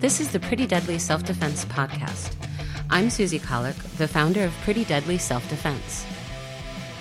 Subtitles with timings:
[0.00, 2.34] This is the Pretty Deadly Self Defense Podcast.
[2.88, 6.06] I'm Susie Colick, the founder of Pretty Deadly Self Defense.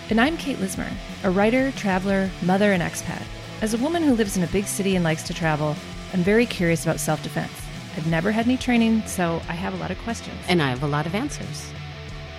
[0.09, 0.91] And I'm Kate Lismer,
[1.23, 3.23] a writer, traveler, mother, and expat.
[3.61, 5.77] As a woman who lives in a big city and likes to travel,
[6.11, 7.53] I'm very curious about self defense.
[7.95, 10.35] I've never had any training, so I have a lot of questions.
[10.49, 11.71] And I have a lot of answers.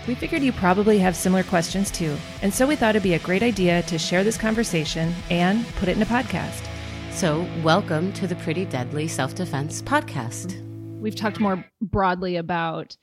[0.07, 3.19] We figured you probably have similar questions too, and so we thought it'd be a
[3.21, 6.67] great idea to share this conversation and put it in a podcast.
[7.13, 10.59] So, welcome to the Pretty Deadly Self Defense Podcast.
[11.01, 12.97] We've talked more broadly about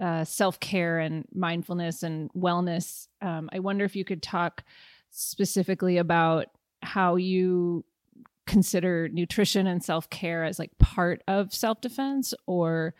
[0.00, 3.08] uh, self care and mindfulness and wellness.
[3.20, 4.62] Um, I wonder if you could talk
[5.10, 6.46] specifically about
[6.82, 7.84] how you
[8.46, 12.94] consider nutrition and self care as like part of self defense or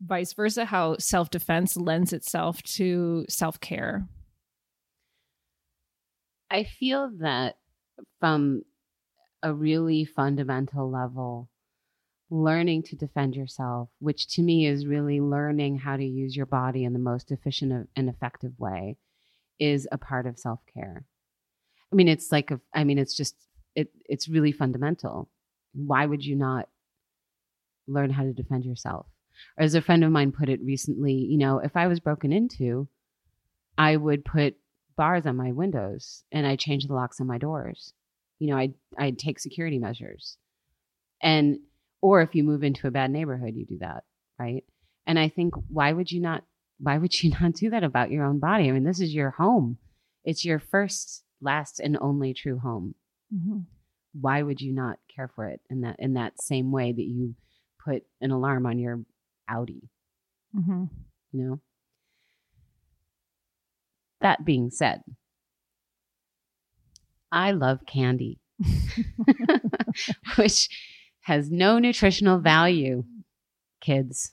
[0.00, 4.08] vice versa, how self defense lends itself to self care.
[6.50, 7.58] I feel that
[8.18, 8.62] from
[9.44, 11.50] a really fundamental level,
[12.30, 16.82] learning to defend yourself, which to me is really learning how to use your body
[16.82, 18.96] in the most efficient and effective way,
[19.60, 21.04] is a part of self care.
[21.92, 23.36] I mean, it's like a, I mean, it's just
[23.76, 23.90] it.
[24.06, 25.28] It's really fundamental.
[25.74, 26.68] Why would you not
[27.86, 29.06] learn how to defend yourself?
[29.58, 32.32] Or as a friend of mine put it recently, you know, if I was broken
[32.32, 32.88] into,
[33.76, 34.56] I would put
[34.96, 37.92] bars on my windows and I change the locks on my doors.
[38.44, 40.36] You know, I'd I'd take security measures.
[41.22, 41.60] And
[42.02, 44.04] or if you move into a bad neighborhood, you do that,
[44.38, 44.64] right?
[45.06, 46.44] And I think why would you not
[46.78, 48.68] why would you not do that about your own body?
[48.68, 49.78] I mean, this is your home.
[50.24, 52.96] It's your first, last, and only true home.
[53.34, 53.60] Mm-hmm.
[54.20, 57.34] Why would you not care for it in that in that same way that you
[57.82, 59.00] put an alarm on your
[59.48, 59.88] Audi?
[60.54, 60.84] Mm-hmm.
[61.32, 61.60] You know.
[64.20, 65.02] That being said,
[67.34, 68.38] I love candy,
[70.36, 70.68] which
[71.22, 73.04] has no nutritional value.
[73.80, 74.32] Kids,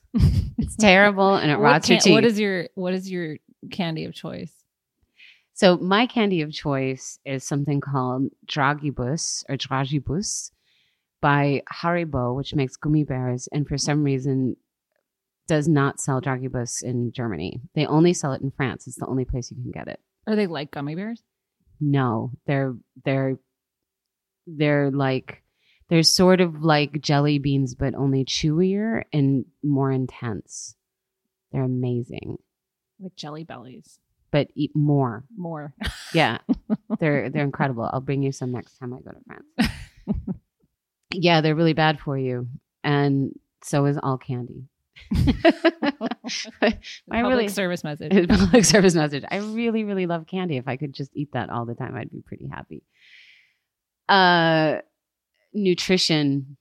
[0.58, 2.14] it's terrible and it what rots can- your teeth.
[2.14, 3.38] What is your what is your
[3.70, 4.54] candy of choice?
[5.54, 10.52] So my candy of choice is something called Dragibus or Dragibus
[11.22, 14.56] by Haribo, which makes gummy bears, and for some reason
[15.48, 17.60] does not sell Dragibus in Germany.
[17.76, 18.88] They only sell it in France.
[18.88, 20.00] It's the only place you can get it.
[20.28, 21.24] Are they like gummy bears?
[21.82, 23.38] No, they're they're
[24.48, 25.42] they're like
[25.90, 30.76] they're sort of like jelly beans, but only chewier and more intense.
[31.52, 32.38] They're amazing,
[33.00, 34.00] Like jelly bellies.
[34.32, 35.26] but eat more.
[35.36, 35.74] More.
[36.14, 36.38] Yeah,
[37.00, 37.90] they're they're incredible.
[37.92, 39.72] I'll bring you some next time I go to France.
[41.14, 42.48] yeah, they're really bad for you,
[42.84, 44.66] and so is all candy.
[46.62, 46.78] I
[47.10, 48.28] Public really service message.
[48.30, 49.24] Public service message.
[49.30, 50.58] I really, really love candy.
[50.58, 52.84] If I could just eat that all the time, I'd be pretty happy.
[54.08, 54.80] Uh,
[55.54, 56.58] nutrition.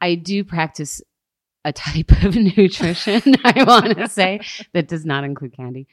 [0.00, 1.00] I do practice
[1.64, 3.22] a type of nutrition.
[3.44, 4.40] I want to say
[4.72, 5.86] that does not include candy.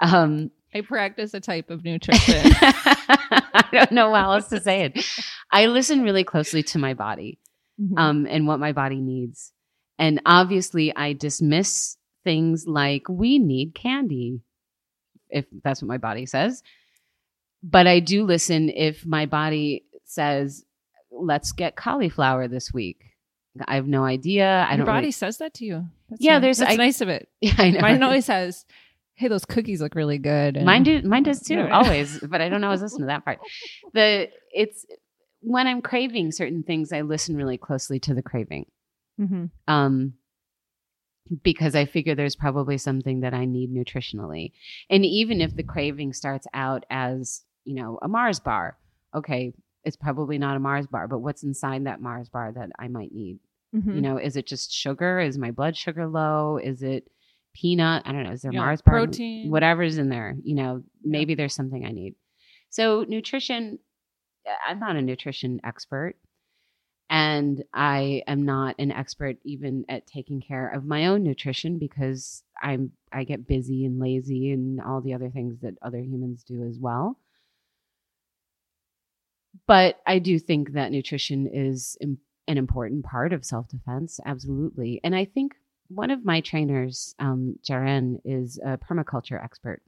[0.00, 2.52] Um, I practice a type of nutrition.
[2.60, 5.06] I don't know how else to say it.
[5.50, 7.38] I listen really closely to my body
[7.80, 7.98] Mhm.
[7.98, 9.52] um, and what my body needs.
[9.98, 14.40] And obviously, I dismiss things like we need candy,
[15.30, 16.62] if that's what my body says.
[17.62, 20.64] But I do listen if my body says,
[21.10, 23.02] let's get cauliflower this week.
[23.66, 24.66] I have no idea.
[24.68, 25.86] I Your don't body really- says that to you.
[26.10, 26.42] That's Yeah, nice.
[26.42, 27.28] there's- that's I- nice of it.
[27.40, 27.80] yeah, I know.
[27.80, 28.66] Mine always says,
[29.14, 31.00] "Hey, those cookies look really good." and- Mine do.
[31.02, 31.60] Mine does too.
[31.60, 33.38] Always, but I don't always listen to that part.
[33.94, 34.84] The it's
[35.48, 38.66] when I'm craving certain things, I listen really closely to the craving.
[39.20, 39.50] Mhm.
[39.68, 40.12] um,
[41.42, 44.52] because I figure there's probably something that I need nutritionally.
[44.90, 48.78] And even if the craving starts out as, you know, a Mars bar,
[49.14, 49.52] okay,
[49.84, 53.12] it's probably not a Mars bar, but what's inside that Mars bar that I might
[53.12, 53.38] need?
[53.74, 53.94] Mhm.
[53.96, 55.18] You know, is it just sugar?
[55.18, 56.58] Is my blood sugar low?
[56.58, 57.08] Is it
[57.54, 58.02] peanut?
[58.04, 58.32] I don't know.
[58.32, 58.94] Is there Yeah, Mars bar?
[58.94, 59.50] protein.
[59.50, 62.14] Whatever's in there, you know, maybe there's something I need.
[62.70, 63.78] So, nutrition,
[64.66, 66.16] I'm not a nutrition expert.
[67.08, 72.42] And I am not an expert even at taking care of my own nutrition because
[72.62, 76.64] I'm I get busy and lazy and all the other things that other humans do
[76.64, 77.18] as well.
[79.66, 82.18] But I do think that nutrition is im-
[82.48, 85.00] an important part of self defense, absolutely.
[85.04, 85.54] And I think
[85.88, 89.82] one of my trainers, um, Jaren, is a permaculture expert,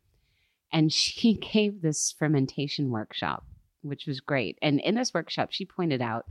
[0.72, 3.46] and she gave this fermentation workshop,
[3.82, 4.58] which was great.
[4.62, 6.26] And in this workshop, she pointed out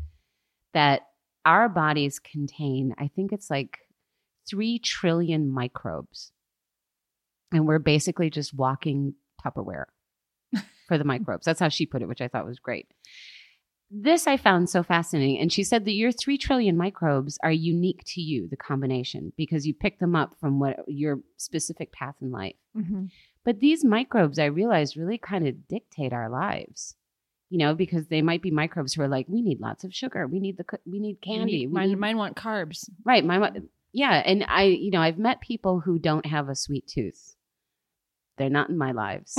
[0.74, 1.02] that
[1.46, 3.80] our bodies contain, I think it's like
[4.50, 6.32] three trillion microbes.
[7.52, 9.86] And we're basically just walking Tupperware
[10.88, 11.46] for the microbes.
[11.46, 12.88] That's how she put it, which I thought was great.
[13.90, 15.40] this I found so fascinating.
[15.40, 19.66] And she said that your 3 trillion microbes are unique to you, the combination, because
[19.66, 22.56] you pick them up from what your specific path in life.
[22.76, 23.06] Mm-hmm.
[23.46, 26.96] But these microbes, I realized, really kind of dictate our lives.
[27.50, 30.28] You know, because they might be microbes who are like, we need lots of sugar,
[30.28, 32.90] we need the, we need candy, we mine, need mine want carbs.
[33.06, 33.24] Right.
[33.24, 33.52] My
[33.94, 37.36] yeah, and I, you know, I've met people who don't have a sweet tooth.
[38.38, 39.38] They're not in my lives.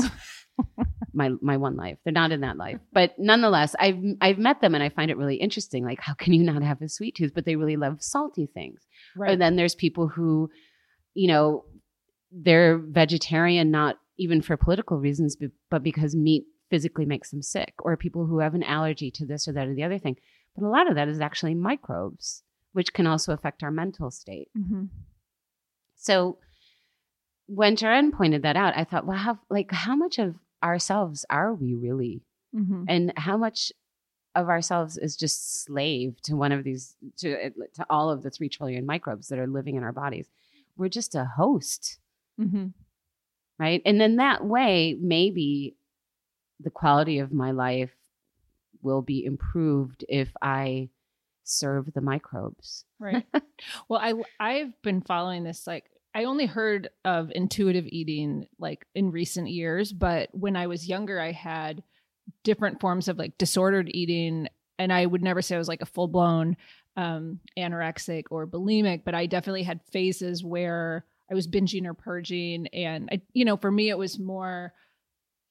[1.15, 1.99] my my one life.
[2.05, 2.79] They're not in that life.
[2.93, 5.85] But nonetheless, I've I've met them and I find it really interesting.
[5.85, 7.33] Like, how can you not have a sweet tooth?
[7.35, 8.81] But they really love salty things.
[9.17, 9.33] Right.
[9.33, 10.51] And then there's people who,
[11.15, 11.65] you know,
[12.33, 15.37] they're vegetarian not even for political reasons,
[15.71, 19.49] but because meat physically makes them sick, or people who have an allergy to this
[19.49, 20.17] or that or the other thing.
[20.57, 22.43] But a lot of that is actually microbes,
[22.73, 24.49] which can also affect our mental state.
[24.59, 24.85] mm-hmm.
[25.97, 26.39] So
[27.47, 31.55] when Jaren pointed that out, I thought, well, how like how much of ourselves are
[31.55, 32.23] we really?
[32.55, 32.85] Mm-hmm.
[32.89, 33.73] And how much
[34.35, 38.49] of ourselves is just slave to one of these to to all of the 3
[38.49, 40.29] trillion microbes that are living in our bodies.
[40.77, 41.99] We're just a host,
[42.41, 42.67] Mm-hmm.
[43.59, 43.83] right?
[43.85, 45.75] And then that way maybe
[46.61, 47.91] the quality of my life
[48.83, 50.91] will be improved if I
[51.45, 52.85] serve the microbes.
[52.99, 53.25] Right.
[53.89, 55.85] well, I I've been following this like
[56.15, 61.21] I only heard of intuitive eating like in recent years, but when I was younger
[61.21, 61.83] I had
[62.45, 65.87] different forms of like disordered eating and I would never say I was like a
[65.87, 66.57] full-blown
[66.97, 72.67] um anorexic or bulimic, but I definitely had phases where I was binging or purging
[72.69, 74.75] and I you know, for me it was more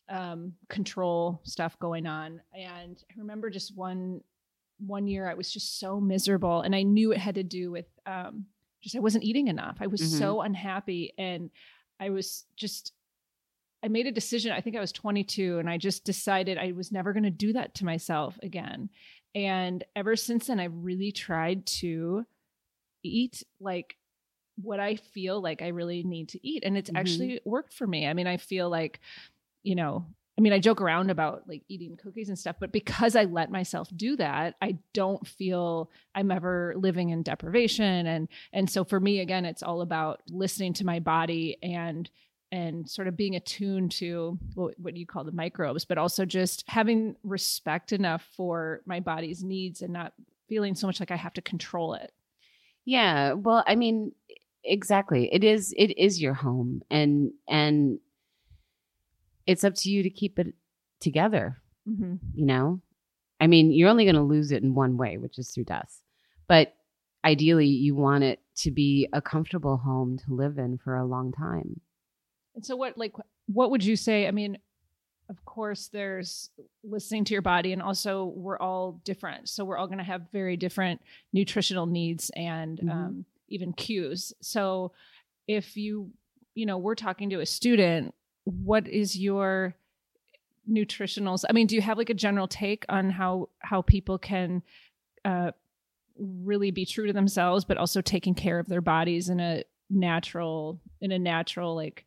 [0.09, 4.21] um control stuff going on and I remember just one
[4.79, 7.87] one year I was just so miserable and I knew it had to do with
[8.05, 8.45] um
[8.81, 9.77] just I wasn't eating enough.
[9.81, 10.19] I was Mhm.
[10.19, 11.49] so unhappy and
[11.99, 12.93] I was just
[13.83, 14.51] I made a decision.
[14.51, 17.53] I think I was 22 and I just decided I was never going to do
[17.53, 18.89] that to myself again.
[19.35, 22.25] And ever since then I've really tried to
[23.03, 23.97] eat like
[24.61, 26.97] what I feel like I really need to eat and it's Mhm.
[26.97, 28.07] actually worked for me.
[28.07, 28.99] I mean, I feel like
[29.67, 30.05] you know,
[30.37, 33.51] I mean, I joke around about like eating cookies and stuff, but because I let
[33.51, 38.07] myself do that, I don't feel I'm ever living in deprivation.
[38.07, 42.09] And and so for me, again, it's all about listening to my body and
[42.49, 46.63] and sort of being attuned to what, what you call the microbes, but also just
[46.67, 50.13] having respect enough for my body's needs and not
[50.47, 52.13] feeling so much like I have to control it.
[52.85, 54.13] Yeah, well, I mean,
[54.63, 55.33] exactly.
[55.33, 57.99] It is it is your home and and
[59.47, 60.53] it's up to you to keep it
[60.99, 61.57] together,
[61.89, 62.15] Mm-hmm.
[62.33, 62.81] you know?
[63.39, 66.01] I mean, you're only going to lose it in one way, which is through death.
[66.47, 66.73] But
[67.23, 71.31] ideally, you want it to be a comfortable home to live in for a long
[71.31, 71.79] time.
[72.55, 73.13] And so what like
[73.45, 74.27] what would you say?
[74.27, 74.57] I mean,
[75.29, 76.49] of course there's
[76.83, 79.47] listening to your body and also we're all different.
[79.49, 80.99] So we're all going to have very different
[81.33, 82.91] nutritional needs and Mhm.
[82.91, 84.33] um, even cues.
[84.41, 84.91] So
[85.47, 86.11] if you
[86.55, 88.15] you know, we're talking to a student,
[88.47, 89.75] what is your
[90.69, 91.43] nutritionals?
[91.49, 94.63] I mean, do you have like a general take on how how people can
[95.25, 95.51] uh
[96.17, 100.79] really be true to themselves but also taking care of their bodies in a natural
[100.99, 102.05] in a natural like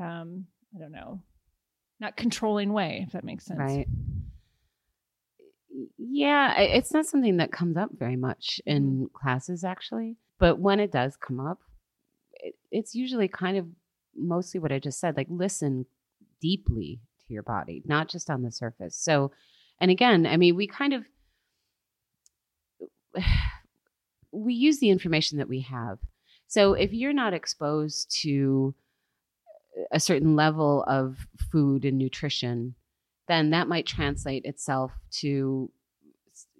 [0.00, 1.20] um i don't know
[2.00, 3.86] not controlling way if that makes sense Right.
[5.98, 10.16] Yeah, it's not something that comes up very much in classes, actually.
[10.38, 11.58] But when it does come up,
[12.32, 13.66] it, it's usually kind of
[14.18, 15.86] mostly what I just said like, listen
[16.40, 18.96] deeply to your body, not just on the surface.
[18.96, 19.32] So,
[19.80, 21.04] and again, I mean, we kind of,
[24.32, 25.98] we use the information that we have.
[26.46, 28.74] So if you're not exposed to
[29.92, 32.74] a certain level of food and nutrition,
[33.28, 35.70] then that might translate itself to,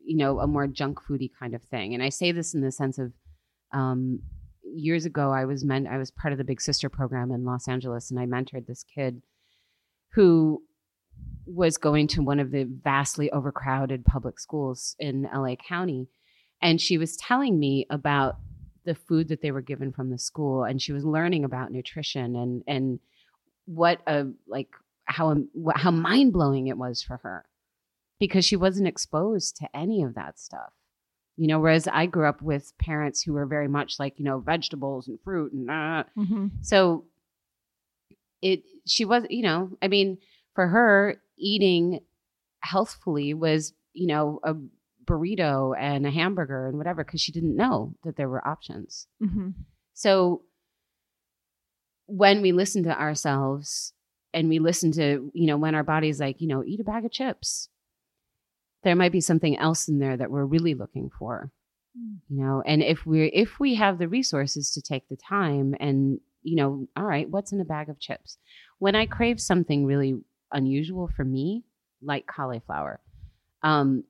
[0.05, 1.95] you know, a more junk foody kind of thing.
[1.95, 3.13] And I say this in the sense of,
[3.73, 4.21] um,
[4.77, 7.69] years ago, I was meant I was part of the Big Sister program in Los
[7.69, 9.23] Angeles, and I mentored this kid
[10.11, 10.63] who
[11.47, 16.09] was going to one of the vastly overcrowded public schools in LA County,
[16.61, 18.37] and she was telling me about
[18.85, 22.37] the food that they were given from the school, and she was learning about nutrition
[22.37, 23.01] and and
[23.67, 24.69] what a like
[25.07, 25.37] how
[25.75, 27.45] how mind blowing it was for her
[28.19, 30.73] because she wasn't exposed to any of that stuff.
[31.37, 34.39] You know, whereas I grew up with parents who were very much like, you know,
[34.39, 36.47] vegetables and fruit and uh, mm-hmm.
[36.63, 37.05] so
[38.41, 40.19] it she was, you know, I mean,
[40.55, 42.01] for her eating
[42.61, 44.55] healthfully was, you know, a
[45.05, 49.07] burrito and a hamburger and whatever because she didn't know that there were options.
[49.23, 49.51] Mm-hmm.
[49.95, 50.43] So
[52.07, 53.93] when we listen to ourselves
[54.33, 57.05] and we listen to, you know, when our body's like, you know, eat a bag
[57.05, 57.69] of chips.
[58.83, 61.51] There might be something else in there that we're really looking for
[62.29, 66.21] you know and if we're if we have the resources to take the time and
[66.43, 68.39] you know all right what's in a bag of chips?
[68.79, 70.17] When i crave something really
[70.53, 71.65] unusual for me
[72.03, 73.01] like cauliflower
[73.63, 74.05] um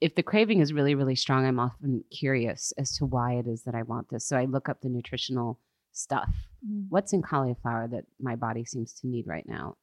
[0.00, 3.62] if the craving is really really strong i'm often curious as to why it is
[3.62, 4.26] that i want this.
[4.26, 5.58] So i look up the nutritional
[5.92, 6.30] stuff.
[6.66, 6.86] Mm.
[6.88, 9.76] what's in cauliflower that my body seems to need right now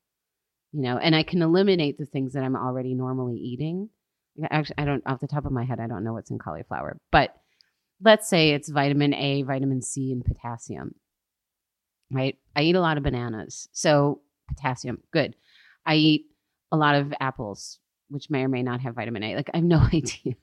[0.74, 3.90] you know and i can eliminate the things that i'm already normally eating.
[4.50, 6.98] Actually i don't off the top of my head i don't know what's in cauliflower
[7.12, 7.36] but
[8.04, 10.96] let's say it's vitamin a vitamin c and potassium
[12.12, 12.38] right?
[12.56, 15.36] I eat a lot of bananas so potassium good.
[15.86, 16.26] I eat
[16.72, 19.64] a lot of apples which may or may not have vitamin a like i have
[19.66, 20.34] no idea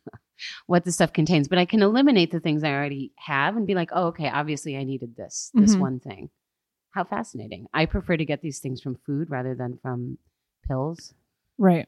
[0.66, 3.74] what the stuff contains but i can eliminate the things i already have and be
[3.74, 5.80] like oh okay obviously i needed this this Mhm.
[5.80, 6.30] one thing
[6.98, 7.66] how fascinating.
[7.72, 10.18] I prefer to get these things from food rather than from
[10.66, 11.14] pills.
[11.56, 11.86] Right.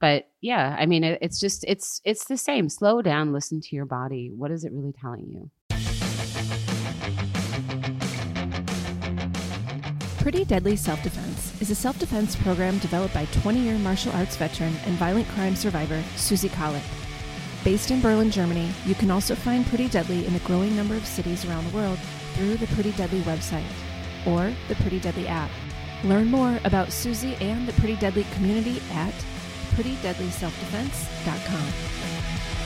[0.00, 2.70] but yeah i mean it, it's just it's it's the same.
[2.70, 4.30] Slow down listen to your body.
[4.34, 5.50] What is it really telling you?
[10.22, 14.36] Pretty Deadly Self Defense is a self defense program developed by 20 year martial arts
[14.36, 16.82] veteran and violent crime survivor Susie Collett.
[17.64, 21.04] Based in Berlin, Germany, you can also find Pretty Deadly in a growing number of
[21.04, 21.98] cities around the world
[22.38, 23.66] through the Pretty Deadly website
[24.24, 25.50] or the Pretty Deadly app.
[26.04, 29.12] Learn more about Susie and the Pretty Deadly community at
[29.74, 32.57] prettydeadlyselfdefense.com.